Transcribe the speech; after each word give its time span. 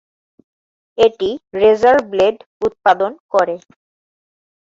এটি 0.97 1.29
razor 1.55 1.97
blade 2.11 2.35
উৎপাদন 2.61 3.11
করে। 3.33 3.55